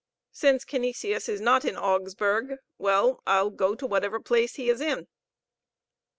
"Since 0.31 0.65
Canisius 0.65 1.29
is 1.29 1.39
not 1.39 1.63
in 1.63 1.77
Augsburg, 1.77 2.57
well, 2.79 3.21
I'll 3.27 3.51
go 3.51 3.75
to 3.75 3.85
whatever 3.85 4.19
place 4.19 4.55
he 4.55 4.67
is 4.67 4.81
in. 4.81 5.05